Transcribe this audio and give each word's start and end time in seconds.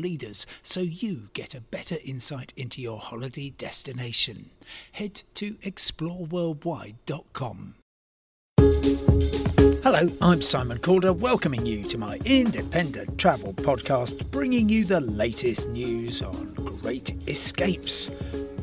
leaders 0.00 0.46
so 0.62 0.80
you 0.80 1.28
get 1.34 1.54
a 1.54 1.60
better 1.60 1.96
insight 2.04 2.54
into 2.56 2.80
your 2.80 2.98
holiday 2.98 3.50
destination. 3.50 4.50
Head 4.92 5.22
to 5.34 5.54
exploreworldwide.com. 5.56 7.74
Hello, 9.82 10.12
I'm 10.20 10.42
Simon 10.42 10.78
Calder, 10.78 11.12
welcoming 11.12 11.64
you 11.64 11.84
to 11.84 11.96
my 11.96 12.18
independent 12.24 13.18
travel 13.18 13.54
podcast, 13.54 14.30
bringing 14.30 14.68
you 14.68 14.84
the 14.84 15.00
latest 15.00 15.68
news 15.68 16.22
on 16.22 16.52
great 16.54 17.14
escapes. 17.28 18.10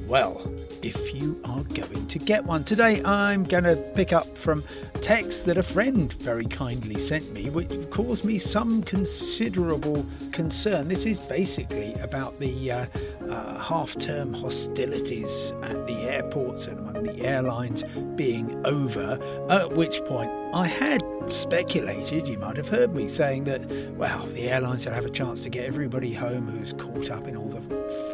Well, 0.07 0.41
if 0.81 1.13
you 1.13 1.37
are 1.43 1.63
going 1.63 2.07
to 2.07 2.19
get 2.19 2.45
one. 2.45 2.63
Today 2.63 3.03
I'm 3.03 3.43
going 3.43 3.65
to 3.65 3.75
pick 3.93 4.13
up 4.13 4.37
from 4.37 4.63
text 5.01 5.45
that 5.47 5.57
a 5.57 5.63
friend 5.63 6.13
very 6.13 6.45
kindly 6.45 6.97
sent 6.97 7.33
me, 7.33 7.49
which 7.49 7.69
caused 7.89 8.23
me 8.23 8.39
some 8.39 8.83
considerable 8.83 10.05
concern. 10.31 10.87
This 10.87 11.05
is 11.05 11.19
basically 11.19 11.93
about 11.95 12.39
the 12.39 12.71
uh, 12.71 12.85
uh, 13.27 13.59
half 13.59 13.97
term 13.97 14.33
hostilities 14.33 15.51
at 15.61 15.85
the 15.87 15.97
airports 16.03 16.67
and 16.67 16.79
among 16.79 17.03
the 17.03 17.25
airlines 17.25 17.83
being 18.15 18.65
over, 18.65 19.19
at 19.49 19.73
which 19.73 19.99
point 20.05 20.31
I 20.53 20.67
had 20.67 21.03
speculated, 21.29 22.27
you 22.29 22.37
might 22.37 22.55
have 22.55 22.69
heard 22.69 22.95
me 22.95 23.09
saying 23.09 23.43
that, 23.45 23.69
well, 23.97 24.25
the 24.27 24.49
airlines 24.49 24.85
will 24.85 24.93
have 24.93 25.05
a 25.05 25.09
chance 25.09 25.41
to 25.41 25.49
get 25.49 25.65
everybody 25.65 26.13
home 26.13 26.47
who's 26.47 26.71
caught 26.71 27.11
up 27.11 27.27
in 27.27 27.35
all 27.35 27.49
the 27.49 27.61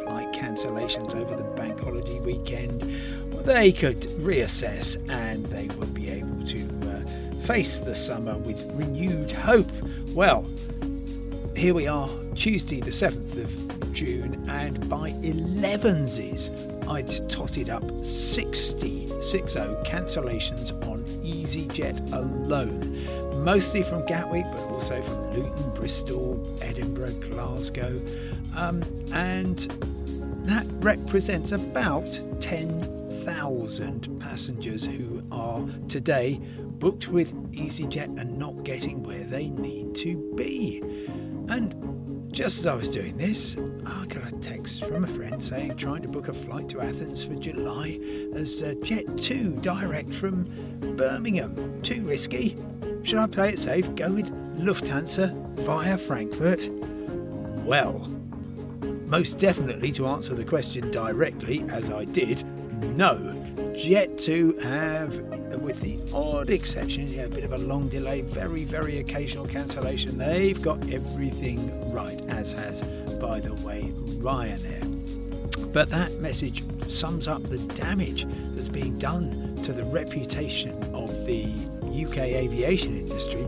flight 0.02 0.23
cancellations 0.54 1.14
over 1.16 1.34
the 1.34 1.42
bank 1.56 1.80
holiday 1.80 2.20
weekend. 2.20 2.82
They 3.44 3.72
could 3.72 4.02
reassess 4.22 4.96
and 5.10 5.44
they 5.46 5.66
would 5.76 5.92
be 5.92 6.10
able 6.10 6.46
to 6.46 6.60
uh, 6.88 7.44
face 7.44 7.80
the 7.80 7.94
summer 7.96 8.38
with 8.38 8.64
renewed 8.74 9.32
hope. 9.32 9.70
Well, 10.14 10.46
here 11.56 11.74
we 11.74 11.88
are, 11.88 12.08
Tuesday, 12.36 12.80
the 12.80 12.92
7th 12.92 13.42
of 13.42 13.92
June, 13.92 14.48
and 14.48 14.88
by 14.88 15.10
11s, 15.22 16.88
I'd 16.88 17.28
totted 17.28 17.68
up 17.68 17.84
60, 18.04 19.22
60 19.22 19.58
cancellations 19.84 20.70
on 20.86 21.02
EasyJet 21.24 22.12
alone 22.12 22.80
mostly 23.44 23.82
from 23.82 24.04
Gatwick, 24.06 24.46
but 24.52 24.60
also 24.62 25.02
from 25.02 25.30
Luton, 25.32 25.70
Bristol, 25.74 26.58
Edinburgh, 26.62 27.12
Glasgow. 27.28 28.00
Um, 28.56 28.82
and 29.12 29.93
that 30.44 30.66
represents 30.80 31.52
about 31.52 32.20
10,000 32.40 34.20
passengers 34.20 34.84
who 34.84 35.22
are 35.32 35.64
today 35.88 36.40
booked 36.78 37.08
with 37.08 37.32
EasyJet 37.52 38.20
and 38.20 38.38
not 38.38 38.62
getting 38.62 39.02
where 39.02 39.24
they 39.24 39.48
need 39.48 39.94
to 39.96 40.16
be. 40.34 40.82
And 41.48 41.74
just 42.30 42.58
as 42.58 42.66
I 42.66 42.74
was 42.74 42.88
doing 42.88 43.16
this, 43.16 43.56
I 43.86 44.06
got 44.06 44.26
a 44.30 44.32
text 44.36 44.84
from 44.84 45.04
a 45.04 45.08
friend 45.08 45.42
saying 45.42 45.76
trying 45.76 46.02
to 46.02 46.08
book 46.08 46.28
a 46.28 46.34
flight 46.34 46.68
to 46.70 46.80
Athens 46.80 47.24
for 47.24 47.36
July 47.36 47.98
as 48.34 48.62
Jet 48.82 49.16
2 49.16 49.60
direct 49.62 50.12
from 50.12 50.44
Birmingham. 50.96 51.80
Too 51.82 52.02
risky. 52.02 52.56
Should 53.02 53.18
I 53.18 53.26
play 53.28 53.50
it 53.50 53.58
safe? 53.58 53.94
Go 53.94 54.12
with 54.12 54.30
Lufthansa 54.58 55.32
via 55.60 55.96
Frankfurt? 55.96 56.68
Well, 57.64 58.10
most 59.18 59.38
definitely 59.38 59.92
to 59.92 60.08
answer 60.08 60.34
the 60.34 60.44
question 60.44 60.90
directly, 60.90 61.64
as 61.70 61.88
I 61.88 62.04
did, 62.04 62.42
no. 62.96 63.14
Jet2 63.76 64.60
have, 64.60 65.16
with 65.60 65.80
the 65.80 66.00
odd 66.12 66.50
exception, 66.50 67.06
yeah, 67.06 67.22
a 67.22 67.28
bit 67.28 67.44
of 67.44 67.52
a 67.52 67.58
long 67.58 67.88
delay, 67.88 68.22
very, 68.22 68.64
very 68.64 68.98
occasional 68.98 69.46
cancellation, 69.46 70.18
they've 70.18 70.60
got 70.60 70.78
everything 70.92 71.92
right, 71.92 72.20
as 72.22 72.54
has, 72.54 72.82
by 73.20 73.38
the 73.38 73.54
way, 73.64 73.92
Ryanair. 74.18 75.72
But 75.72 75.90
that 75.90 76.12
message 76.14 76.64
sums 76.88 77.28
up 77.28 77.44
the 77.44 77.58
damage 77.74 78.26
that's 78.56 78.68
being 78.68 78.98
done 78.98 79.54
to 79.62 79.72
the 79.72 79.84
reputation 79.84 80.72
of 80.92 81.08
the 81.24 81.44
UK 81.88 82.18
aviation 82.18 82.98
industry 82.98 83.46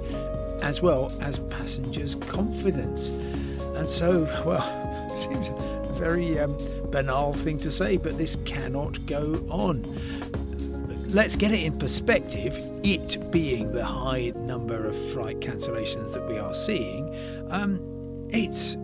as 0.62 0.80
well 0.80 1.10
as 1.20 1.40
passengers' 1.50 2.14
confidence. 2.14 3.08
And 3.74 3.88
so, 3.88 4.22
well, 4.46 4.85
seems 5.22 5.48
a 5.48 5.92
very 5.94 6.38
um, 6.38 6.56
banal 6.90 7.32
thing 7.32 7.58
to 7.60 7.70
say, 7.70 7.96
but 7.96 8.18
this 8.18 8.36
cannot 8.44 9.04
go 9.06 9.44
on. 9.48 9.82
Let's 11.08 11.36
get 11.36 11.52
it 11.52 11.62
in 11.62 11.78
perspective. 11.78 12.58
It 12.82 13.30
being 13.30 13.72
the 13.72 13.84
high 13.84 14.32
number 14.36 14.86
of 14.86 14.96
flight 15.12 15.40
cancellations 15.40 16.12
that 16.12 16.28
we 16.28 16.38
are 16.38 16.52
seeing, 16.52 17.14
um, 17.50 17.80
it's 18.30 18.76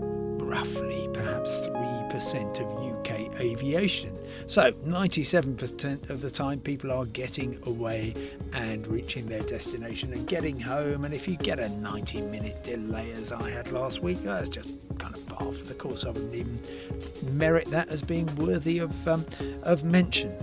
roughly 0.53 1.09
perhaps 1.15 1.51
3% 1.69 2.61
of 2.61 2.67
UK 2.93 3.41
aviation. 3.41 4.15
So 4.49 4.71
97% 4.73 6.11
of 6.11 6.21
the 6.21 6.31
time 6.31 6.61
people 6.61 6.93
are 6.93 7.07
getting 7.07 7.59
away 7.67 8.13
and 8.53 8.87
reaching 8.87 9.25
their 9.25 9.43
destination 9.45 10.13
and 10.13 10.27
getting 10.27 10.61
home. 10.61 11.07
And 11.07 11.15
if 11.15 11.27
you 11.27 11.37
get 11.39 11.59
a 11.59 11.71
90 11.71 12.27
minute 12.27 12.63
delay 12.65 13.13
as 13.13 13.33
I 13.33 13.49
had 13.49 13.73
last 13.73 14.03
week, 14.03 14.19
that's 14.19 14.51
just 14.51 14.75
kind 14.99 15.15
of 15.15 15.27
par 15.27 15.51
for 15.51 15.65
the 15.65 15.75
course. 15.75 16.05
I 16.05 16.09
wouldn't 16.11 16.35
even 16.35 16.61
merit 17.33 17.69
that 17.69 17.89
as 17.89 18.03
being 18.03 18.27
worthy 18.37 18.77
of, 18.79 19.09
um, 19.09 19.25
of 19.63 19.85
mention. 19.85 20.35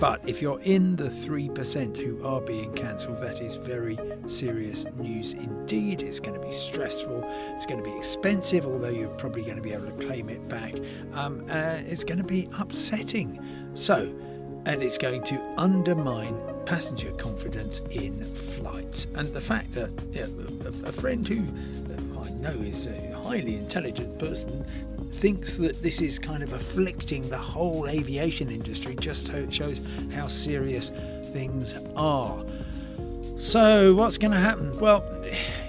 But 0.00 0.26
if 0.26 0.40
you're 0.40 0.60
in 0.60 0.96
the 0.96 1.10
3% 1.10 1.94
who 1.94 2.24
are 2.26 2.40
being 2.40 2.72
cancelled, 2.72 3.20
that 3.20 3.42
is 3.42 3.56
very 3.56 3.98
serious 4.28 4.86
news 4.96 5.34
indeed. 5.34 6.00
It's 6.00 6.20
going 6.20 6.40
to 6.40 6.44
be 6.44 6.52
stressful, 6.52 7.22
it's 7.54 7.66
going 7.66 7.84
to 7.84 7.84
be 7.84 7.94
expensive, 7.98 8.64
although 8.64 8.88
you're 8.88 9.10
probably 9.10 9.42
going 9.42 9.56
to 9.56 9.62
be 9.62 9.74
able 9.74 9.86
to 9.86 10.06
claim 10.06 10.30
it 10.30 10.48
back. 10.48 10.74
Um, 11.12 11.44
uh, 11.50 11.80
it's 11.86 12.02
going 12.02 12.16
to 12.16 12.24
be 12.24 12.48
upsetting. 12.58 13.44
So, 13.74 14.10
and 14.64 14.82
it's 14.82 14.96
going 14.96 15.22
to 15.24 15.54
undermine 15.58 16.34
passenger 16.64 17.10
confidence 17.12 17.82
in 17.90 18.12
flights. 18.24 19.06
And 19.14 19.28
the 19.28 19.40
fact 19.40 19.72
that 19.74 19.90
a, 20.14 20.88
a, 20.88 20.92
friend 20.92 21.26
who 21.28 21.42
uh, 21.92 22.20
I 22.20 22.30
know 22.40 22.62
is 22.62 22.86
a 22.86 23.09
highly 23.22 23.56
intelligent 23.56 24.18
person 24.18 24.64
thinks 25.10 25.56
that 25.56 25.82
this 25.82 26.00
is 26.00 26.18
kind 26.18 26.42
of 26.42 26.52
afflicting 26.52 27.28
the 27.28 27.38
whole 27.38 27.88
aviation 27.88 28.50
industry 28.50 28.94
just 28.96 29.30
shows 29.50 29.82
how 30.14 30.28
serious 30.28 30.90
things 31.32 31.74
are. 31.96 32.44
So, 33.38 33.94
what's 33.94 34.18
going 34.18 34.32
to 34.32 34.38
happen? 34.38 34.78
Well, 34.78 35.04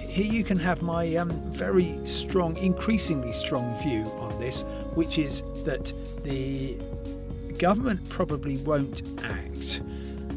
here 0.00 0.30
you 0.30 0.44
can 0.44 0.58
have 0.58 0.82
my 0.82 1.16
um, 1.16 1.30
very 1.52 1.98
strong, 2.06 2.56
increasingly 2.58 3.32
strong 3.32 3.80
view 3.82 4.02
on 4.20 4.38
this, 4.38 4.62
which 4.94 5.18
is 5.18 5.42
that 5.64 5.92
the 6.22 6.76
government 7.58 8.06
probably 8.10 8.58
won't 8.58 9.02
act 9.22 9.80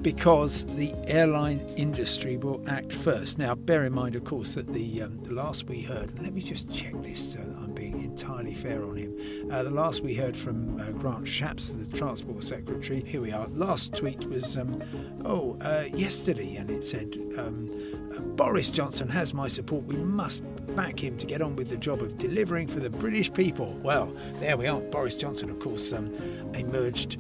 because 0.06 0.66
the 0.76 0.94
airline 1.08 1.60
industry 1.78 2.38
will 2.38 2.64
act 2.68 2.94
first. 2.94 3.40
Now, 3.40 3.56
bear 3.56 3.86
in 3.86 3.94
mind, 3.94 4.16
of 4.16 4.24
course, 4.24 4.54
that 4.54 4.72
the, 4.72 5.02
um, 5.02 5.18
the 5.24 5.34
last 5.34 5.64
we 5.64 5.82
heard, 5.82 6.22
let 6.22 6.32
me 6.32 6.44
just 6.44 6.72
check 6.72 6.94
this 7.02 7.34
so 7.34 7.40
that 7.40 7.58
I'm 7.58 7.74
being 7.74 8.04
entirely 8.04 8.54
fair 8.54 8.84
on 8.84 8.98
him. 8.98 9.18
Uh, 9.52 9.64
the 9.64 9.72
last 9.72 10.04
we 10.04 10.14
heard 10.14 10.38
from 10.38 10.80
uh, 10.80 10.92
Grant 10.92 11.26
Shapps, 11.26 11.72
the 11.76 11.98
Transport 11.98 12.44
Secretary, 12.44 13.02
here 13.04 13.20
we 13.20 13.32
are. 13.32 13.48
Last 13.48 13.96
tweet 13.96 14.20
was, 14.30 14.56
um, 14.58 14.80
oh, 15.26 15.58
uh, 15.62 15.86
yesterday, 15.92 16.56
and 16.58 16.70
it 16.70 16.86
said, 16.86 17.18
um, 17.40 17.72
uh, 18.16 18.20
Boris 18.20 18.70
Johnson 18.70 19.10
has 19.10 19.34
my 19.34 19.48
support. 19.48 19.86
We 19.86 19.96
must 19.96 20.44
back 20.76 21.04
him 21.04 21.18
to 21.18 21.26
get 21.26 21.42
on 21.42 21.56
with 21.56 21.70
the 21.70 21.78
job 21.78 22.04
of 22.04 22.20
delivering 22.20 22.68
for 22.68 22.80
the 22.80 22.92
British 22.92 23.34
people. 23.34 23.74
Well, 23.82 24.16
there 24.40 24.56
we 24.56 24.68
are. 24.68 24.82
Boris 24.82 25.16
Johnson, 25.16 25.50
of 25.50 25.60
course, 25.60 25.92
um, 25.92 26.14
emerged 26.54 27.20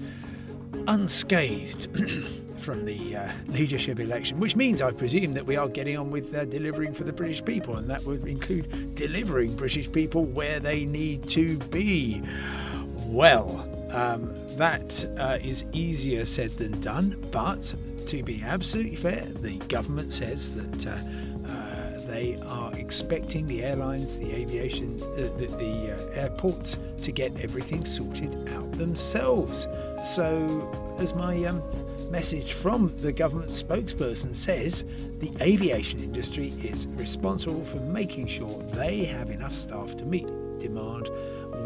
unscathed. 0.88 1.88
from 2.65 2.83
the 2.83 3.15
uh, 3.15 3.31
leadership 3.47 4.00
election, 4.00 4.39
which 4.39 4.56
means, 4.56 4.81
I 4.81 4.91
presume, 4.91 5.35
that 5.35 5.45
we 5.45 5.56
are 5.56 5.69
getting 5.69 5.97
on 5.97 6.09
with 6.09 6.33
uh, 6.33 6.45
delivering 6.45 6.95
for 6.95 7.03
the 7.03 7.13
British 7.13 7.45
people, 7.45 7.77
and 7.77 7.88
that 7.91 8.03
would 8.06 8.27
include 8.27 8.95
delivering 8.95 9.56
British 9.56 9.89
people 9.91 10.25
where 10.25 10.59
they 10.59 10.83
need 10.83 11.29
to 11.29 11.59
be. 11.59 12.23
Well, 13.06 13.69
um, 13.91 14.33
that 14.57 15.06
uh, 15.17 15.38
is 15.44 15.63
easier 15.73 16.25
said 16.25 16.50
than 16.51 16.81
done, 16.81 17.23
but 17.31 17.75
to 18.07 18.23
be 18.23 18.41
absolutely 18.44 18.95
fair, 18.95 19.25
the 19.25 19.57
government 19.68 20.11
says 20.11 20.56
that 20.56 20.88
uh, 20.88 21.51
uh, 21.51 22.07
they 22.07 22.39
are 22.47 22.73
expecting 22.73 23.45
the 23.45 23.63
airlines, 23.63 24.18
the 24.18 24.33
aviation, 24.33 25.00
uh, 25.03 25.38
the, 25.38 25.47
the 25.59 25.94
uh, 25.94 26.19
airports 26.19 26.79
to 27.03 27.11
get 27.11 27.39
everything 27.41 27.85
sorted 27.85 28.33
out 28.50 28.71
themselves. 28.71 29.68
So, 30.15 30.95
as 31.00 31.13
my 31.13 31.44
um, 31.45 31.61
message 32.10 32.54
from 32.54 32.92
the 33.02 33.12
government 33.12 33.52
spokesperson 33.52 34.36
says, 34.36 34.84
the 35.19 35.31
aviation 35.42 36.00
industry 36.00 36.48
is 36.63 36.88
responsible 36.96 37.63
for 37.66 37.78
making 37.78 38.28
sure 38.28 38.62
they 38.74 39.06
have 39.06 39.30
enough 39.30 39.54
staff 39.54 39.96
to 39.98 40.06
meet 40.06 40.28
demand. 40.60 41.10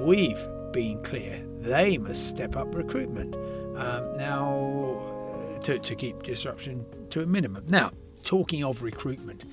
We've 0.06 0.48
been 0.72 1.02
clear 1.04 1.44
they 1.60 1.98
must 1.98 2.28
step 2.28 2.56
up 2.56 2.74
recruitment. 2.74 3.36
Um, 3.78 4.18
now, 4.18 5.60
to, 5.64 5.80
to 5.80 5.96
keep 5.96 6.24
disruption 6.24 6.86
to 7.10 7.22
a 7.22 7.26
minimum. 7.26 7.66
Now, 7.68 7.92
talking 8.24 8.64
of 8.64 8.82
recruitment, 8.82 9.44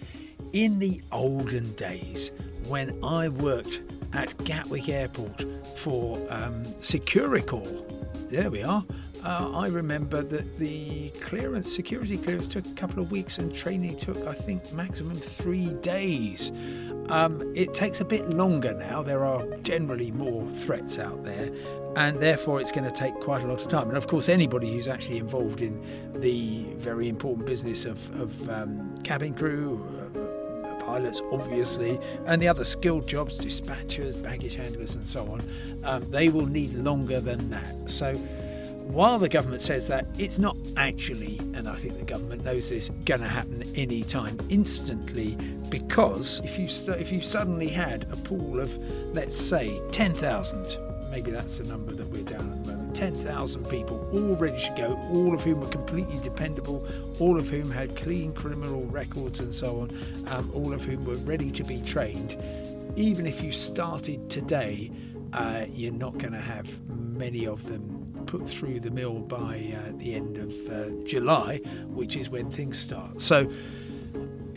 in 0.52 0.78
the 0.78 1.02
olden 1.12 1.72
days 1.74 2.30
when 2.68 2.98
I 3.04 3.28
worked 3.28 3.80
at 4.12 4.36
Gatwick 4.44 4.88
Airport 4.88 5.42
for 5.76 6.16
um, 6.30 6.64
Securicor, 6.80 7.64
there 8.30 8.50
we 8.50 8.62
are. 8.62 8.84
Uh, 9.26 9.50
I 9.56 9.66
remember 9.66 10.22
that 10.22 10.56
the 10.56 11.10
clearance, 11.20 11.74
security 11.74 12.16
clearance, 12.16 12.46
took 12.46 12.64
a 12.64 12.74
couple 12.74 13.02
of 13.02 13.10
weeks, 13.10 13.38
and 13.38 13.52
training 13.52 13.98
took, 13.98 14.18
I 14.18 14.32
think, 14.32 14.72
maximum 14.72 15.16
three 15.16 15.70
days. 15.80 16.52
Um, 17.08 17.52
it 17.56 17.74
takes 17.74 18.00
a 18.00 18.04
bit 18.04 18.30
longer 18.30 18.72
now. 18.72 19.02
There 19.02 19.24
are 19.24 19.44
generally 19.64 20.12
more 20.12 20.48
threats 20.52 21.00
out 21.00 21.24
there, 21.24 21.50
and 21.96 22.20
therefore 22.20 22.60
it's 22.60 22.70
going 22.70 22.88
to 22.88 22.96
take 22.96 23.14
quite 23.14 23.42
a 23.42 23.48
lot 23.48 23.60
of 23.60 23.66
time. 23.66 23.88
And 23.88 23.96
of 23.96 24.06
course, 24.06 24.28
anybody 24.28 24.72
who's 24.72 24.86
actually 24.86 25.18
involved 25.18 25.60
in 25.60 25.82
the 26.20 26.62
very 26.76 27.08
important 27.08 27.46
business 27.46 27.84
of, 27.84 27.98
of 28.20 28.48
um, 28.48 28.96
cabin 28.98 29.34
crew, 29.34 29.84
uh, 30.14 30.74
pilots, 30.84 31.20
obviously, 31.32 31.98
and 32.26 32.40
the 32.40 32.46
other 32.46 32.64
skilled 32.64 33.08
jobs, 33.08 33.40
dispatchers, 33.40 34.22
baggage 34.22 34.54
handlers, 34.54 34.94
and 34.94 35.04
so 35.04 35.26
on, 35.26 35.42
um, 35.82 36.08
they 36.12 36.28
will 36.28 36.46
need 36.46 36.72
longer 36.74 37.20
than 37.20 37.50
that. 37.50 37.90
So 37.90 38.14
while 38.86 39.18
the 39.18 39.28
government 39.28 39.62
says 39.62 39.88
that, 39.88 40.06
it's 40.18 40.38
not 40.38 40.56
actually, 40.76 41.38
and 41.54 41.68
I 41.68 41.74
think 41.74 41.98
the 41.98 42.04
government 42.04 42.44
knows 42.44 42.70
this, 42.70 42.88
going 43.04 43.20
to 43.20 43.28
happen 43.28 43.62
anytime 43.76 44.38
instantly. 44.48 45.36
Because 45.70 46.40
if 46.44 46.58
you 46.58 46.66
if 46.94 47.10
you 47.10 47.20
suddenly 47.20 47.68
had 47.68 48.06
a 48.12 48.16
pool 48.16 48.60
of, 48.60 48.76
let's 49.14 49.36
say, 49.36 49.80
ten 49.90 50.14
thousand, 50.14 50.78
maybe 51.10 51.30
that's 51.30 51.58
the 51.58 51.64
number 51.64 51.92
that 51.92 52.08
we're 52.08 52.22
down 52.22 52.52
at 52.52 52.64
the 52.64 52.72
moment, 52.72 52.96
ten 52.96 53.14
thousand 53.14 53.68
people 53.68 54.08
all 54.12 54.36
ready 54.36 54.60
to 54.60 54.74
go, 54.76 54.96
all 55.12 55.34
of 55.34 55.42
whom 55.42 55.60
were 55.60 55.66
completely 55.66 56.18
dependable, 56.22 56.86
all 57.18 57.36
of 57.36 57.48
whom 57.48 57.70
had 57.70 57.96
clean 57.96 58.32
criminal 58.32 58.84
records 58.86 59.40
and 59.40 59.54
so 59.54 59.80
on, 59.80 59.90
um, 60.28 60.50
all 60.54 60.72
of 60.72 60.82
whom 60.84 61.04
were 61.04 61.16
ready 61.16 61.50
to 61.50 61.64
be 61.64 61.80
trained. 61.82 62.36
Even 62.94 63.26
if 63.26 63.42
you 63.42 63.52
started 63.52 64.30
today, 64.30 64.90
uh, 65.36 65.66
you're 65.68 65.92
not 65.92 66.16
going 66.18 66.32
to 66.32 66.40
have 66.40 66.68
many 66.88 67.46
of 67.46 67.64
them 67.66 68.24
put 68.26 68.48
through 68.48 68.80
the 68.80 68.90
mill 68.90 69.20
by 69.20 69.72
uh, 69.76 69.92
the 69.98 70.14
end 70.14 70.38
of 70.38 70.52
uh, 70.70 70.90
July, 71.04 71.58
which 71.86 72.16
is 72.16 72.30
when 72.30 72.50
things 72.50 72.78
start. 72.78 73.20
So, 73.20 73.50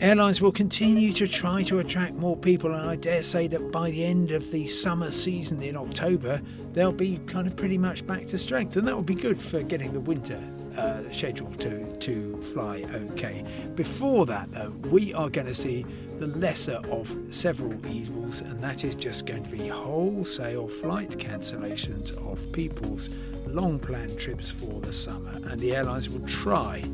airlines 0.00 0.40
will 0.40 0.52
continue 0.52 1.12
to 1.12 1.28
try 1.28 1.62
to 1.64 1.78
attract 1.78 2.14
more 2.14 2.36
people, 2.36 2.74
and 2.74 2.90
I 2.90 2.96
dare 2.96 3.22
say 3.22 3.46
that 3.48 3.70
by 3.70 3.90
the 3.90 4.04
end 4.04 4.32
of 4.32 4.50
the 4.50 4.66
summer 4.66 5.10
season 5.10 5.62
in 5.62 5.76
October, 5.76 6.40
they'll 6.72 6.92
be 6.92 7.18
kind 7.26 7.46
of 7.46 7.54
pretty 7.54 7.78
much 7.78 8.06
back 8.06 8.26
to 8.28 8.38
strength, 8.38 8.76
and 8.76 8.88
that 8.88 8.94
will 8.94 9.02
be 9.02 9.14
good 9.14 9.40
for 9.40 9.62
getting 9.62 9.92
the 9.92 10.00
winter 10.00 10.42
uh, 10.76 11.10
schedule 11.10 11.50
to, 11.54 11.96
to 11.98 12.40
fly 12.52 12.84
okay. 13.12 13.44
Before 13.74 14.26
that, 14.26 14.50
though, 14.52 14.70
we 14.90 15.12
are 15.14 15.28
going 15.28 15.46
to 15.46 15.54
see 15.54 15.84
the 16.18 16.26
lesser 16.26 16.80
of 16.90 17.16
several 17.30 17.74
evils, 17.86 18.42
and 18.42 18.58
that 18.60 18.84
is 18.84 18.94
just 18.94 19.26
going 19.26 19.42
to 19.42 19.50
be 19.50 19.68
wholesale 19.68 20.68
flight 20.68 21.10
cancellations 21.10 22.16
of 22.30 22.40
people's 22.52 23.16
long 23.46 23.78
planned 23.78 24.18
trips 24.18 24.50
for 24.50 24.80
the 24.80 24.92
summer, 24.92 25.32
and 25.48 25.58
the 25.60 25.74
airlines 25.74 26.08
will 26.08 26.26
try 26.28 26.84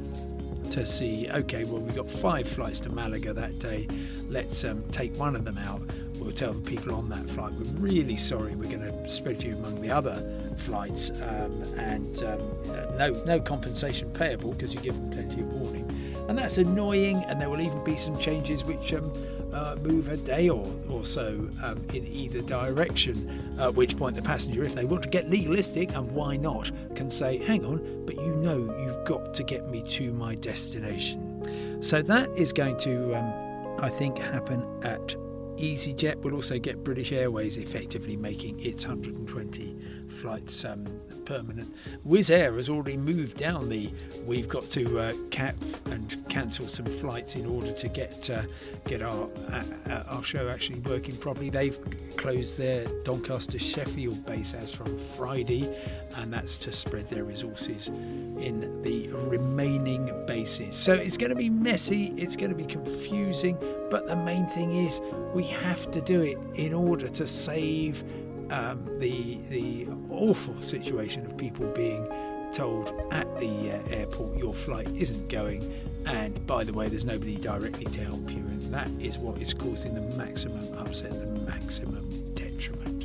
to 0.71 0.85
see 0.85 1.29
okay, 1.31 1.65
well, 1.65 1.79
we've 1.79 1.95
got 1.95 2.11
five 2.11 2.49
flights 2.49 2.81
to 2.81 2.89
Malaga 2.91 3.33
that 3.33 3.59
day, 3.59 3.89
let's 4.29 4.65
um, 4.65 4.83
take 4.91 5.15
one 5.17 5.37
of 5.37 5.45
them 5.45 5.59
out. 5.59 5.81
We'll 6.21 6.33
tell 6.33 6.53
the 6.53 6.69
people 6.69 6.95
on 6.95 7.09
that 7.11 7.29
flight, 7.31 7.53
we're 7.53 7.81
really 7.81 8.17
sorry, 8.17 8.55
we're 8.55 8.71
going 8.71 8.81
to 8.81 9.11
spread 9.11 9.43
you 9.43 9.55
among 9.55 9.81
the 9.81 9.91
other 9.91 10.15
flights, 10.59 11.11
um, 11.23 11.63
and 11.77 12.23
um, 12.25 12.41
uh, 12.71 12.97
no, 12.97 13.13
no 13.25 13.41
compensation 13.41 14.11
payable 14.13 14.53
because 14.53 14.75
you 14.75 14.81
give 14.81 14.95
them 14.95 15.11
plenty 15.11 15.41
of 15.41 15.53
warning. 15.55 15.89
And 16.29 16.37
that's 16.37 16.59
annoying, 16.59 17.23
and 17.29 17.41
there 17.41 17.49
will 17.49 17.61
even 17.61 17.83
be 17.85 17.97
some 17.97 18.19
changes 18.19 18.65
which 18.65 18.93
um, 18.93 19.13
uh, 19.53 19.77
move 19.83 20.09
a 20.09 20.17
day 20.17 20.49
or, 20.49 20.67
or 20.91 21.05
so 21.05 21.49
um, 21.63 21.85
in 21.93 22.07
either 22.07 22.43
direction. 22.43 23.57
At 23.59 23.75
which 23.75 23.97
point, 23.97 24.17
the 24.17 24.23
passenger, 24.23 24.63
if 24.65 24.75
they 24.75 24.85
want 24.85 25.03
to 25.05 25.09
get 25.09 25.31
legalistic, 25.31 25.95
and 25.95 26.11
why 26.11 26.37
not, 26.37 26.71
can 26.95 27.11
say, 27.11 27.39
Hang 27.39 27.65
on, 27.65 28.05
but 28.07 28.17
you 28.17 28.35
know 28.37 28.59
you've 28.83 29.05
got 29.05 29.35
to 29.35 29.45
get 29.45 29.69
me 29.69 29.83
to 29.91 30.13
my 30.13 30.35
destination. 30.35 31.83
So 31.83 32.03
that 32.03 32.29
is 32.31 32.53
going 32.53 32.79
to, 32.79 33.15
um, 33.15 33.79
I 33.79 33.89
think, 33.89 34.19
happen 34.19 34.67
at 34.83 35.15
EasyJet. 35.57 36.17
We'll 36.23 36.35
also 36.35 36.59
get 36.59 36.85
British 36.85 37.13
Airways 37.13 37.57
effectively 37.57 38.17
making 38.17 38.61
its 38.61 38.87
120 38.87 39.77
flights 40.09 40.65
um, 40.65 40.87
permanent. 41.25 41.75
Wizz 42.07 42.31
Air 42.31 42.55
has 42.55 42.69
already 42.69 42.97
moved 42.97 43.37
down 43.37 43.69
the 43.69 43.91
we've 44.25 44.49
got 44.49 44.63
to 44.71 44.99
uh, 44.99 45.13
cap 45.31 45.57
and 45.87 46.25
cancel 46.29 46.67
some 46.67 46.87
flights 46.87 47.35
in 47.35 47.47
order 47.47 47.73
to 47.73 47.89
get 47.89 48.29
uh, 48.31 48.43
get 48.87 49.03
our 49.03 49.29
uh, 49.51 49.65
uh, 49.89 50.03
our 50.09 50.23
show 50.23 50.49
actually 50.49 50.81
working 50.81 51.17
properly. 51.17 51.51
They've 51.51 51.79
closed 52.17 52.59
their 52.59 52.87
Doncaster 53.05 53.59
Sheffield 53.59 54.25
base 54.27 54.55
as 54.55 54.71
from 54.71 54.97
Friday, 54.99 55.77
and 56.17 56.33
that's 56.33 56.57
to 56.59 56.73
spread 56.73 57.09
their 57.11 57.25
resources 57.25 57.89
in 57.89 58.83
the 58.83 59.09
remaining 59.09 60.13
bases. 60.27 60.77
So 60.77 60.93
it's 60.93 61.17
going 61.17 61.31
to 61.31 61.37
be 61.37 61.51
messy, 61.51 62.13
it's 62.17 62.37
going 62.37 62.51
to 62.51 62.57
be 62.57 62.67
confusing, 62.67 63.59
but 63.91 64.07
the 64.07 64.17
main 64.17 64.47
thing 64.49 64.73
is 64.73 65.01
we 65.35 65.45
have 65.45 65.91
to 65.91 66.01
do 66.01 66.23
it 66.23 66.39
in 66.55 66.73
order 66.73 67.09
to 67.09 67.27
save 67.27 68.05
um, 68.51 68.85
the 68.99 69.39
the 69.49 69.89
awful 70.11 70.61
situation 70.61 71.25
of 71.27 71.37
people 71.37 71.67
being 71.73 72.07
told 72.53 72.93
at 73.11 73.27
the 73.39 73.73
uh, 73.73 73.95
airport 73.95 74.37
your 74.37 74.55
flight 74.55 74.89
isn't 74.89 75.29
going 75.29 75.63
and 76.07 76.47
by 76.47 76.65
the 76.65 76.73
way 76.73 76.89
there's 76.89 77.05
nobody 77.05 77.37
directly 77.37 77.85
to 77.87 78.01
help 78.05 78.31
you 78.31 78.39
and 78.39 78.63
that 78.73 78.89
is 79.01 79.19
what 79.19 79.39
is 79.41 79.53
causing 79.53 79.95
the 79.95 80.17
maximum 80.17 80.63
upset 80.79 81.11
the 81.11 81.27
maximum 81.41 82.09
detriment. 82.35 83.05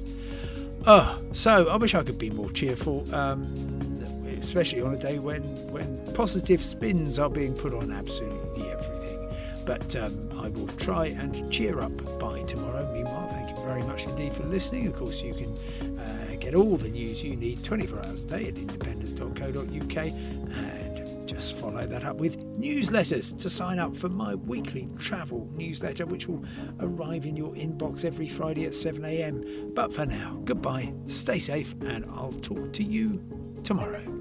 Oh 0.86 1.20
so 1.32 1.70
i 1.70 1.76
wish 1.76 1.96
i 1.96 2.04
could 2.04 2.20
be 2.20 2.30
more 2.30 2.50
cheerful 2.52 3.04
um, 3.14 3.44
especially 4.40 4.82
on 4.82 4.94
a 4.94 4.98
day 4.98 5.20
when 5.20 5.42
when 5.72 6.00
positive 6.14 6.62
spins 6.64 7.20
are 7.20 7.30
being 7.30 7.54
put 7.54 7.74
on 7.74 7.92
absolutely 7.92 8.70
everything. 8.70 9.30
But 9.66 9.96
um, 9.96 10.30
i 10.40 10.50
will 10.50 10.68
try 10.78 11.08
and 11.08 11.52
cheer 11.52 11.82
up 11.82 11.92
by 12.20 12.44
tomorrow 12.44 12.92
meanwhile 12.94 13.41
very 13.72 13.84
much 13.84 14.04
indeed 14.04 14.34
for 14.34 14.44
listening 14.44 14.86
of 14.86 14.94
course 14.98 15.22
you 15.22 15.34
can 15.34 15.98
uh, 15.98 16.36
get 16.42 16.54
all 16.54 16.76
the 16.76 16.90
news 16.90 17.24
you 17.24 17.38
need 17.38 17.64
24 17.64 18.00
hours 18.00 18.22
a 18.22 18.26
day 18.26 18.48
at 18.50 18.58
independent.co.uk 18.58 19.98
and 20.08 21.28
just 21.28 21.56
follow 21.56 21.88
that 21.88 22.04
up 22.04 22.18
with 22.18 22.38
newsletters 22.60 23.40
to 23.40 23.50
sign 23.50 23.80
up 23.80 23.96
for 23.96 24.10
my 24.10 24.36
weekly 24.36 24.90
travel 25.00 25.50
newsletter, 25.56 26.06
which 26.06 26.28
will 26.28 26.44
arrive 26.82 27.26
in 27.26 27.38
your 27.38 27.54
inbox 27.54 28.04
every 28.04 28.28
Friday 28.28 28.66
at 28.66 28.76
7 28.76 29.06
a.m. 29.06 29.72
But 29.74 29.94
for 29.94 30.06
now, 30.06 30.42
goodbye, 30.44 30.94
stay 31.08 31.40
safe, 31.40 31.74
and 31.86 32.04
I'll 32.14 32.34
talk 32.34 32.74
to 32.74 32.84
you 32.84 33.24
tomorrow. 33.64 34.21